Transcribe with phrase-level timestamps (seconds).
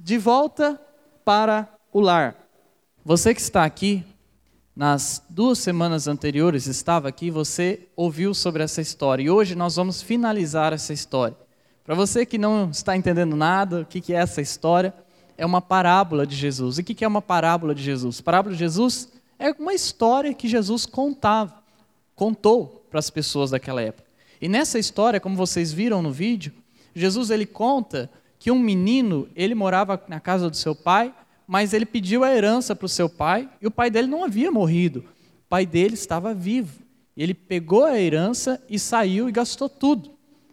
[0.00, 0.80] de volta
[1.24, 2.36] para o lar.
[3.04, 4.04] Você que está aqui,
[4.74, 9.24] nas duas semanas anteriores estava aqui, você ouviu sobre essa história.
[9.24, 11.36] E hoje nós vamos finalizar essa história.
[11.84, 14.94] Para você que não está entendendo nada, o que é essa história?
[15.36, 16.78] É uma parábola de Jesus.
[16.78, 18.20] E o que é uma parábola de Jesus?
[18.20, 21.60] Parábola de Jesus é uma história que Jesus contava,
[22.14, 24.06] contou para as pessoas daquela época.
[24.40, 26.52] E nessa história, como vocês viram no vídeo,
[26.94, 28.08] Jesus ele conta
[28.38, 31.12] que um menino, ele morava na casa do seu pai,
[31.46, 34.50] mas ele pediu a herança para o seu pai, e o pai dele não havia
[34.50, 35.00] morrido.
[35.00, 36.82] O pai dele estava vivo.
[37.16, 40.10] Ele pegou a herança e saiu e gastou tudo.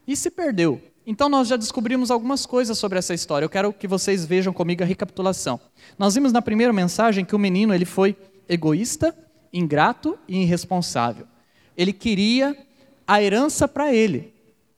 [0.08, 0.82] E se perdeu.
[1.06, 3.46] Então nós já descobrimos algumas coisas sobre essa história.
[3.46, 5.60] Eu quero que vocês vejam comigo a recapitulação.
[6.00, 8.16] Nós vimos na primeira mensagem que o menino ele foi
[8.50, 9.16] egoísta,
[9.54, 11.28] ingrato e irresponsável.
[11.78, 12.58] Ele queria
[13.06, 14.34] a herança para ele.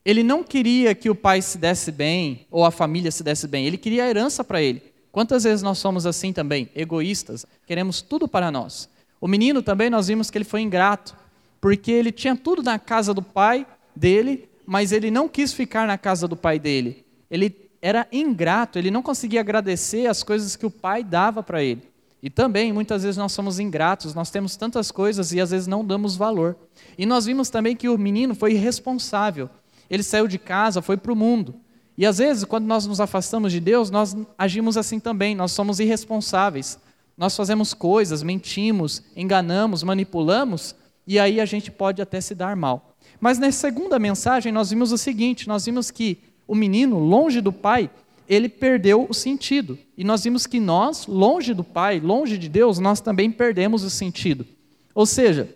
[0.07, 3.65] Ele não queria que o pai se desse bem ou a família se desse bem.
[3.65, 4.81] Ele queria a herança para ele.
[5.11, 8.87] Quantas vezes nós somos assim também, egoístas, queremos tudo para nós.
[9.19, 11.13] O menino também nós vimos que ele foi ingrato,
[11.59, 15.97] porque ele tinha tudo na casa do pai dele, mas ele não quis ficar na
[15.97, 17.05] casa do pai dele.
[17.29, 21.81] Ele era ingrato, ele não conseguia agradecer as coisas que o pai dava para ele.
[22.23, 25.83] E também, muitas vezes, nós somos ingratos, nós temos tantas coisas e às vezes não
[25.83, 26.55] damos valor.
[26.97, 29.49] E nós vimos também que o menino foi irresponsável.
[29.89, 31.55] Ele saiu de casa, foi para o mundo.
[31.97, 35.79] E às vezes, quando nós nos afastamos de Deus, nós agimos assim também, nós somos
[35.79, 36.79] irresponsáveis.
[37.17, 40.75] Nós fazemos coisas, mentimos, enganamos, manipulamos,
[41.07, 42.95] e aí a gente pode até se dar mal.
[43.19, 47.51] Mas na segunda mensagem, nós vimos o seguinte: nós vimos que o menino, longe do
[47.51, 47.89] pai,
[48.27, 49.77] ele perdeu o sentido.
[49.97, 53.89] E nós vimos que nós, longe do Pai, longe de Deus, nós também perdemos o
[53.89, 54.45] sentido.
[54.93, 55.49] Ou seja,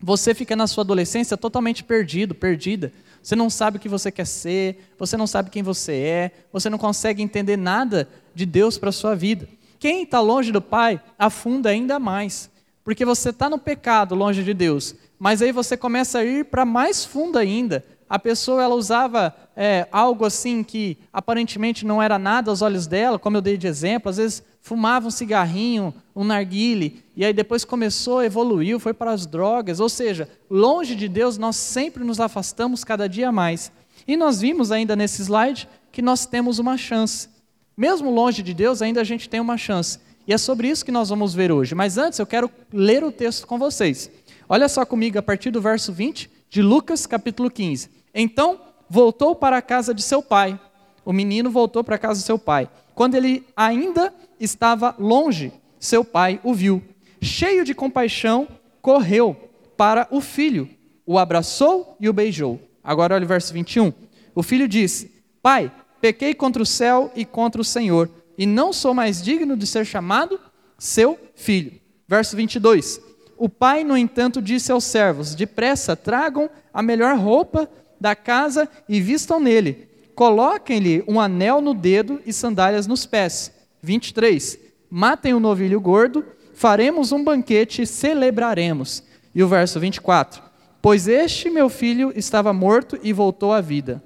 [0.00, 2.92] você fica na sua adolescência totalmente perdido, perdida.
[3.24, 6.68] Você não sabe o que você quer ser, você não sabe quem você é, você
[6.68, 9.48] não consegue entender nada de Deus para a sua vida.
[9.78, 12.50] Quem está longe do Pai afunda ainda mais,
[12.84, 16.66] porque você está no pecado longe de Deus, mas aí você começa a ir para
[16.66, 22.50] mais fundo ainda, a pessoa ela usava é, algo assim que aparentemente não era nada
[22.50, 27.04] aos olhos dela, como eu dei de exemplo, às vezes fumava um cigarrinho, um narguile,
[27.14, 31.56] e aí depois começou, evoluiu, foi para as drogas, ou seja, longe de Deus nós
[31.56, 33.70] sempre nos afastamos cada dia mais.
[34.08, 37.28] E nós vimos ainda nesse slide que nós temos uma chance.
[37.76, 39.98] Mesmo longe de Deus, ainda a gente tem uma chance.
[40.26, 41.74] E é sobre isso que nós vamos ver hoje.
[41.74, 44.10] Mas antes eu quero ler o texto com vocês.
[44.48, 47.90] Olha só comigo a partir do verso 20 de Lucas capítulo 15.
[48.14, 48.58] Então
[48.88, 50.58] voltou para a casa de seu pai.
[51.04, 52.66] O menino voltou para a casa de seu pai.
[52.94, 56.82] Quando ele ainda estava longe, seu pai o viu.
[57.20, 58.46] Cheio de compaixão,
[58.80, 59.36] correu
[59.76, 60.68] para o filho,
[61.06, 62.60] o abraçou e o beijou.
[62.82, 63.92] Agora olha o verso 21.
[64.34, 65.10] O filho disse:
[65.42, 69.66] Pai, pequei contra o céu e contra o Senhor, e não sou mais digno de
[69.66, 70.38] ser chamado
[70.78, 71.80] seu filho.
[72.06, 73.00] Verso 22.
[73.36, 77.68] O pai, no entanto, disse aos servos: Depressa, tragam a melhor roupa
[78.00, 79.88] da casa e vistam nele.
[80.14, 83.50] Coloquem-lhe um anel no dedo e sandálias nos pés.
[83.84, 84.58] 23.
[84.88, 86.24] Matem o novilho gordo,
[86.54, 89.02] faremos um banquete e celebraremos.
[89.34, 90.42] E o verso 24.
[90.80, 94.02] Pois este meu filho estava morto e voltou à vida.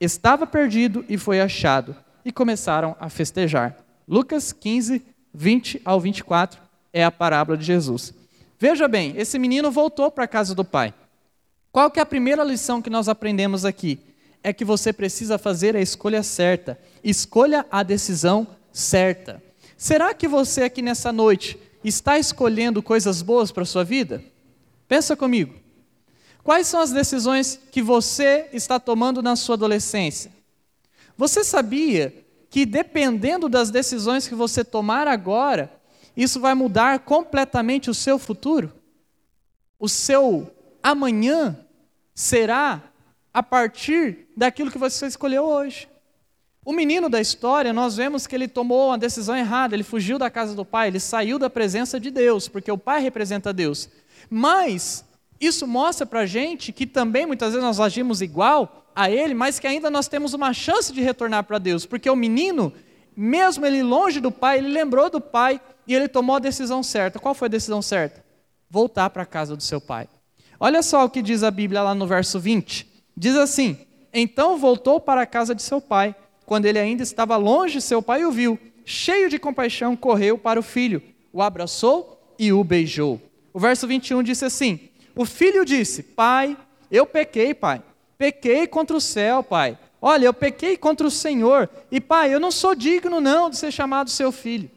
[0.00, 1.96] Estava perdido e foi achado.
[2.24, 3.76] E começaram a festejar.
[4.06, 6.60] Lucas 15, 20 ao 24
[6.92, 8.12] é a parábola de Jesus.
[8.58, 10.92] Veja bem, esse menino voltou para a casa do pai.
[11.70, 13.98] Qual que é a primeira lição que nós aprendemos aqui?
[14.42, 16.78] É que você precisa fazer a escolha certa.
[17.02, 18.61] Escolha a decisão certa.
[19.76, 24.22] Será que você aqui nessa noite está escolhendo coisas boas para a sua vida?
[24.88, 25.54] Pensa comigo.
[26.42, 30.32] Quais são as decisões que você está tomando na sua adolescência?
[31.16, 35.72] Você sabia que dependendo das decisões que você tomar agora,
[36.16, 38.72] isso vai mudar completamente o seu futuro?
[39.78, 40.52] O seu
[40.82, 41.58] amanhã
[42.14, 42.82] será
[43.32, 45.88] a partir daquilo que você escolheu hoje.
[46.64, 50.30] O menino da história, nós vemos que ele tomou uma decisão errada, ele fugiu da
[50.30, 53.88] casa do pai, ele saiu da presença de Deus, porque o pai representa Deus.
[54.30, 55.04] Mas
[55.40, 59.58] isso mostra para a gente que também muitas vezes nós agimos igual a ele, mas
[59.58, 62.72] que ainda nós temos uma chance de retornar para Deus, porque o menino,
[63.16, 67.18] mesmo ele longe do pai, ele lembrou do pai e ele tomou a decisão certa.
[67.18, 68.24] Qual foi a decisão certa?
[68.70, 70.08] Voltar para a casa do seu pai.
[70.60, 72.86] Olha só o que diz a Bíblia lá no verso 20.
[73.16, 73.76] Diz assim:
[74.14, 76.14] Então voltou para a casa de seu pai.
[76.52, 78.58] Quando ele ainda estava longe, seu pai o viu.
[78.84, 81.02] Cheio de compaixão, correu para o filho,
[81.32, 83.18] o abraçou e o beijou.
[83.54, 86.54] O verso 21 disse assim: O filho disse: Pai,
[86.90, 87.82] eu pequei, pai.
[88.18, 89.78] Pequei contra o céu, pai.
[89.98, 93.72] Olha, eu pequei contra o Senhor, e pai, eu não sou digno não de ser
[93.72, 94.70] chamado seu filho.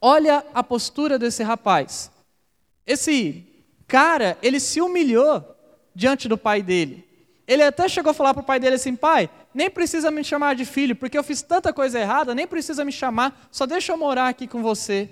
[0.00, 2.08] Olha a postura desse rapaz.
[2.86, 3.44] Esse
[3.88, 5.44] cara, ele se humilhou
[5.92, 7.07] diante do pai dele.
[7.48, 10.54] Ele até chegou a falar para o pai dele assim: pai, nem precisa me chamar
[10.54, 13.96] de filho, porque eu fiz tanta coisa errada, nem precisa me chamar, só deixa eu
[13.96, 15.08] morar aqui com você.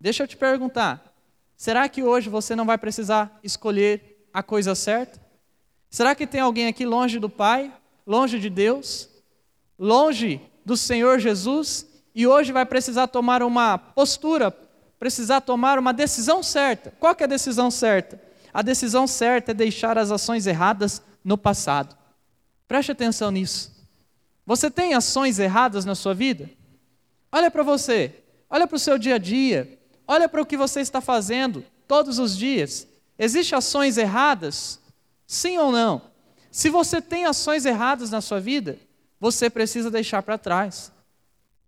[0.00, 1.14] Deixa eu te perguntar:
[1.56, 5.20] será que hoje você não vai precisar escolher a coisa certa?
[5.88, 7.72] Será que tem alguém aqui longe do Pai,
[8.04, 9.08] longe de Deus,
[9.78, 14.50] longe do Senhor Jesus e hoje vai precisar tomar uma postura,
[14.98, 16.92] precisar tomar uma decisão certa?
[16.98, 18.27] Qual é a decisão certa?
[18.52, 21.96] A decisão certa é deixar as ações erradas no passado.
[22.66, 23.72] Preste atenção nisso.
[24.44, 26.50] Você tem ações erradas na sua vida?
[27.30, 28.14] Olha para você,
[28.48, 32.18] olha para o seu dia a dia, olha para o que você está fazendo todos
[32.18, 32.86] os dias.
[33.18, 34.80] Existem ações erradas?
[35.26, 36.02] Sim ou não?
[36.50, 38.78] Se você tem ações erradas na sua vida,
[39.20, 40.92] você precisa deixar para trás.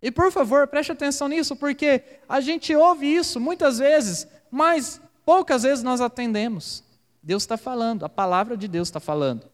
[0.02, 5.00] E por favor, preste atenção nisso, porque a gente ouve isso muitas vezes, mas
[5.30, 6.82] poucas vezes nós atendemos.
[7.22, 9.48] Deus está falando, a palavra de Deus está falando.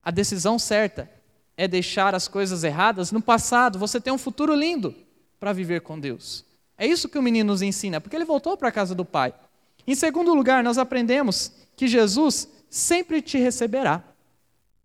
[0.00, 1.10] A decisão certa
[1.56, 3.76] é deixar as coisas erradas no passado.
[3.76, 4.94] Você tem um futuro lindo
[5.40, 6.44] para viver com Deus.
[6.78, 9.34] É isso que o menino nos ensina, porque ele voltou para a casa do pai.
[9.84, 14.00] Em segundo lugar, nós aprendemos que Jesus sempre te receberá.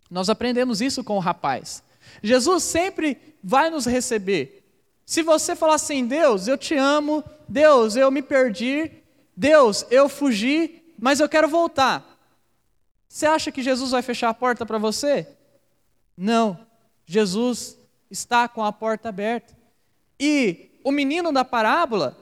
[0.09, 1.83] Nós aprendemos isso com o rapaz.
[2.23, 4.65] Jesus sempre vai nos receber.
[5.05, 8.98] Se você falar assim, Deus, eu te amo, Deus, eu me perdi,
[9.39, 12.19] Deus, eu fugi, mas eu quero voltar.
[13.07, 15.25] Você acha que Jesus vai fechar a porta para você?
[16.17, 16.59] Não.
[17.05, 17.77] Jesus
[18.11, 19.57] está com a porta aberta.
[20.19, 22.17] E o menino da parábola,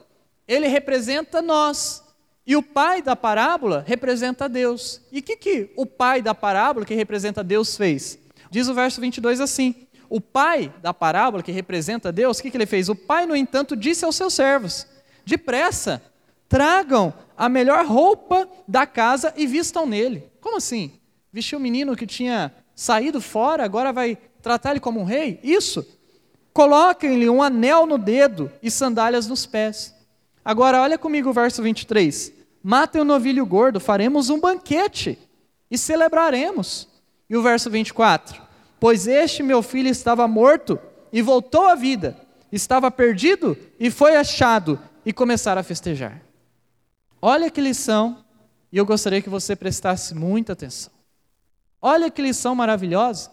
[0.46, 2.04] ele representa nós.
[2.46, 5.00] E o pai da parábola representa Deus.
[5.10, 8.16] E o que, que o pai da parábola, que representa Deus, fez?
[8.48, 12.56] Diz o verso 22 assim: O pai da parábola, que representa Deus, o que, que
[12.56, 12.88] ele fez?
[12.88, 14.86] O pai, no entanto, disse aos seus servos:
[15.26, 16.00] Depressa,
[16.48, 20.24] tragam a melhor roupa da casa e vistam nele.
[20.40, 20.92] Como assim?
[21.32, 25.38] Vestir o um menino que tinha saído fora, agora vai tratar ele como um rei?
[25.42, 25.86] Isso.
[26.52, 29.94] Coloquem-lhe um anel no dedo e sandálias nos pés.
[30.44, 35.18] Agora, olha comigo o verso 23 matem o novilho gordo, faremos um banquete
[35.70, 36.88] e celebraremos.
[37.28, 38.40] E o verso 24:
[38.80, 40.78] Pois este meu filho estava morto
[41.12, 42.16] e voltou à vida,
[42.52, 46.20] estava perdido e foi achado, e começaram a festejar.
[47.20, 48.24] Olha que lição,
[48.70, 50.92] e eu gostaria que você prestasse muita atenção.
[51.80, 53.30] Olha que lição maravilhosa.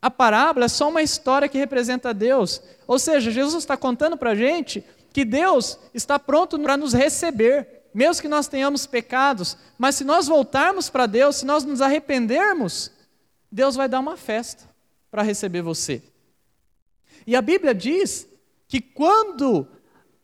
[0.00, 2.60] A parábola é só uma história que representa Deus.
[2.86, 7.82] Ou seja, Jesus está contando para a gente que Deus está pronto para nos receber
[7.94, 12.90] mesmo que nós tenhamos pecados, mas se nós voltarmos para Deus, se nós nos arrependermos,
[13.50, 14.64] Deus vai dar uma festa
[15.10, 16.02] para receber você.
[17.26, 18.26] E a Bíblia diz
[18.66, 19.66] que quando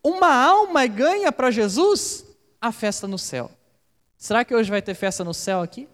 [0.02, 2.24] uma alma ganha para Jesus,
[2.60, 3.50] a festa no céu.
[4.16, 5.88] Será que hoje vai ter festa no céu aqui?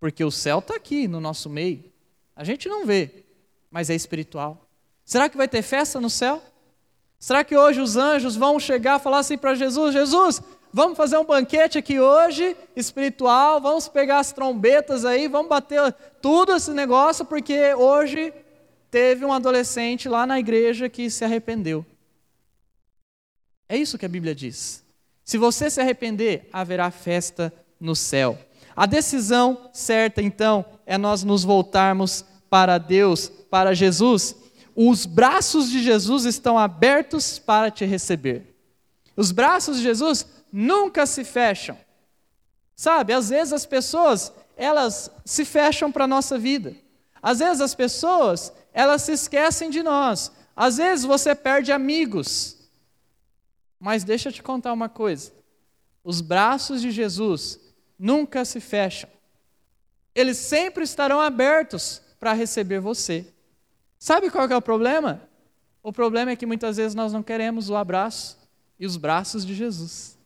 [0.00, 1.84] Porque o céu está aqui no nosso meio.
[2.34, 3.24] A gente não vê,
[3.70, 4.68] mas é espiritual.
[5.04, 6.42] Será que vai ter festa no céu?
[7.18, 10.42] Será que hoje os anjos vão chegar e falar assim para Jesus: Jesus,
[10.72, 16.54] vamos fazer um banquete aqui hoje, espiritual, vamos pegar as trombetas aí, vamos bater tudo
[16.54, 18.32] esse negócio, porque hoje
[18.90, 21.86] teve um adolescente lá na igreja que se arrependeu.
[23.68, 24.83] É isso que a Bíblia diz.
[25.24, 28.38] Se você se arrepender, haverá festa no céu.
[28.76, 34.36] A decisão certa, então, é nós nos voltarmos para Deus, para Jesus
[34.76, 38.56] os braços de Jesus estão abertos para te receber.
[39.16, 41.78] Os braços de Jesus nunca se fecham.
[42.74, 46.74] Sabe, às vezes as pessoas, elas se fecham para a nossa vida.
[47.22, 50.32] Às vezes as pessoas, elas se esquecem de nós.
[50.56, 52.56] Às vezes você perde amigos.
[53.78, 55.32] Mas deixa eu te contar uma coisa.
[56.02, 57.58] Os braços de Jesus
[57.98, 59.08] nunca se fecham.
[60.14, 63.26] Eles sempre estarão abertos para receber você.
[63.98, 65.22] Sabe qual é o problema?
[65.82, 68.38] O problema é que muitas vezes nós não queremos o abraço
[68.78, 70.18] e os braços de Jesus.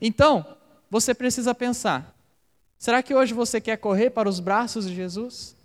[0.00, 0.56] Então,
[0.90, 2.16] você precisa pensar:
[2.78, 5.56] será que hoje você quer correr para os braços de Jesus?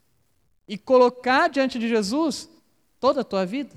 [0.67, 2.47] E colocar diante de Jesus
[2.99, 3.75] toda a tua vida?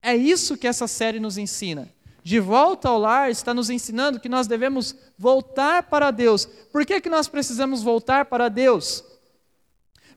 [0.00, 1.88] É isso que essa série nos ensina.
[2.26, 6.44] De volta ao lar está nos ensinando que nós devemos voltar para Deus.
[6.44, 9.04] Por que, que nós precisamos voltar para Deus?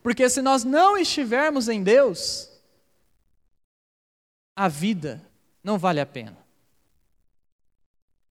[0.02, 2.50] Porque se nós não estivermos em Deus,
[4.56, 5.22] a vida
[5.64, 6.36] não vale a pena.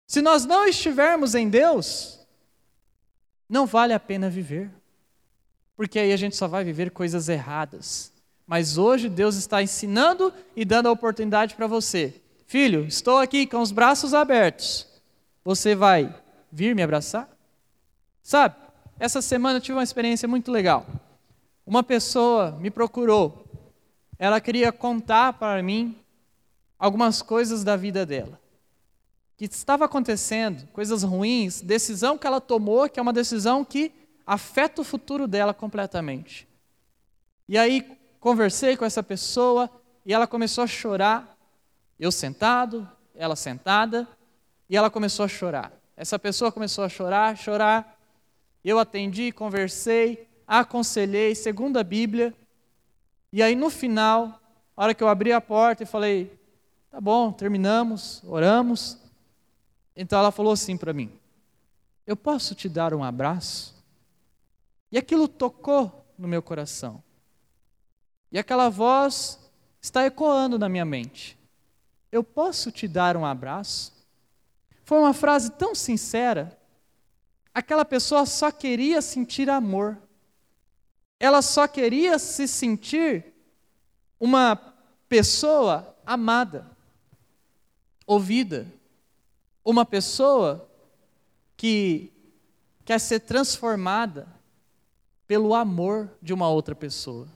[0.05, 2.19] Se nós não estivermos em Deus,
[3.47, 4.69] não vale a pena viver.
[5.77, 8.11] porque aí a gente só vai viver coisas erradas.
[8.45, 12.21] Mas hoje Deus está ensinando e dando a oportunidade para você.
[12.49, 14.87] Filho, estou aqui com os braços abertos.
[15.45, 16.11] Você vai
[16.51, 17.29] vir me abraçar?
[18.23, 18.55] Sabe,
[18.99, 20.83] essa semana eu tive uma experiência muito legal.
[21.63, 23.45] Uma pessoa me procurou.
[24.17, 25.95] Ela queria contar para mim
[26.79, 28.41] algumas coisas da vida dela.
[29.37, 33.91] Que estava acontecendo, coisas ruins, decisão que ela tomou, que é uma decisão que
[34.25, 36.47] afeta o futuro dela completamente.
[37.47, 39.69] E aí conversei com essa pessoa
[40.03, 41.37] e ela começou a chorar.
[41.99, 44.07] Eu sentado, ela sentada,
[44.69, 45.73] e ela começou a chorar.
[45.97, 47.99] Essa pessoa começou a chorar, chorar.
[48.63, 52.33] Eu atendi, conversei, aconselhei, segundo a Bíblia.
[53.33, 54.39] E aí no final,
[54.77, 56.39] a hora que eu abri a porta e falei:
[56.89, 58.97] "Tá bom, terminamos, oramos".
[59.95, 61.11] Então ela falou assim para mim:
[62.07, 63.75] "Eu posso te dar um abraço?"
[64.91, 67.03] E aquilo tocou no meu coração.
[68.31, 69.39] E aquela voz
[69.81, 71.38] está ecoando na minha mente.
[72.11, 73.93] Eu posso te dar um abraço?
[74.83, 76.57] Foi uma frase tão sincera.
[77.53, 79.97] Aquela pessoa só queria sentir amor.
[81.19, 83.25] Ela só queria se sentir
[84.19, 84.55] uma
[85.07, 86.65] pessoa amada,
[88.05, 88.65] ouvida,
[89.63, 90.67] uma pessoa
[91.55, 92.11] que
[92.85, 94.27] quer ser transformada
[95.27, 97.27] pelo amor de uma outra pessoa.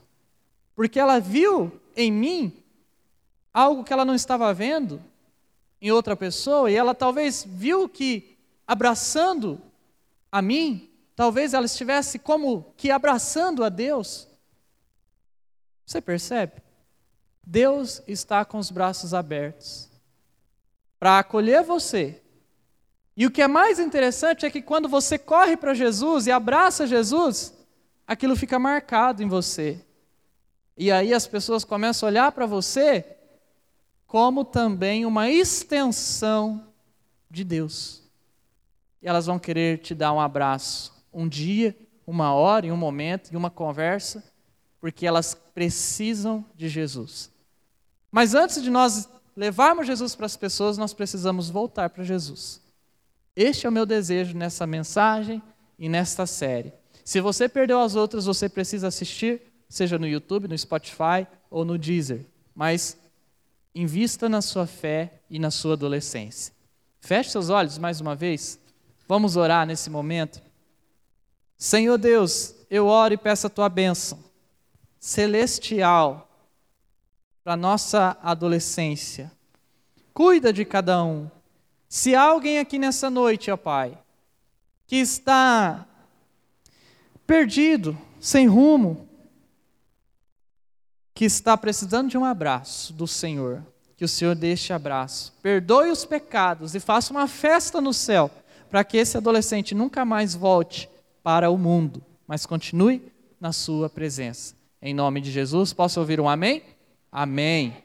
[0.76, 2.63] Porque ela viu em mim
[3.54, 5.02] algo que ela não estava vendo
[5.82, 9.62] em outra pessoa, e ela talvez viu que abraçando
[10.32, 14.28] a mim, talvez ela estivesse como que abraçando a Deus.
[15.86, 16.54] Você percebe?
[17.46, 19.90] Deus está com os braços abertos
[20.98, 22.22] para acolher você.
[23.16, 26.88] E o que é mais interessante é que quando você corre para Jesus e abraça
[26.88, 27.54] Jesus,
[28.08, 29.80] aquilo fica marcado em você.
[30.78, 33.06] E aí as pessoas começam a olhar para você
[34.14, 36.68] como também uma extensão
[37.32, 38.04] de Deus.
[39.02, 43.34] E elas vão querer te dar um abraço um dia, uma hora, em um momento,
[43.34, 44.24] em uma conversa,
[44.80, 47.32] porque elas precisam de Jesus.
[48.12, 52.62] Mas antes de nós levarmos Jesus para as pessoas, nós precisamos voltar para Jesus.
[53.36, 55.42] Este é o meu desejo nessa mensagem
[55.80, 56.72] e nesta série.
[57.04, 61.80] Se você perdeu as outras, você precisa assistir, seja no YouTube, no Spotify ou no
[61.80, 62.28] Deezer.
[62.54, 63.02] Mas
[63.76, 66.54] invista na sua fé e na sua adolescência.
[67.02, 68.60] Feche seus olhos mais uma vez.
[69.08, 70.42] Vamos orar nesse momento.
[71.58, 74.24] Senhor Deus, eu oro e peço a tua bênção
[75.00, 76.30] celestial
[77.44, 79.30] para nossa adolescência.
[80.14, 81.30] Cuida de cada um.
[81.90, 83.98] Se há alguém aqui nessa noite, ó Pai,
[84.88, 85.86] que está
[87.28, 89.08] perdido, sem rumo,
[91.14, 93.64] que está precisando de um abraço do Senhor,
[93.96, 98.32] que o Senhor deixe abraço, perdoe os pecados e faça uma festa no céu,
[98.70, 100.90] para que esse adolescente nunca mais volte
[101.22, 103.02] para o mundo, mas continue
[103.40, 104.56] na sua presença.
[104.82, 106.64] Em nome de Jesus, posso ouvir um amém?
[107.12, 107.83] Amém.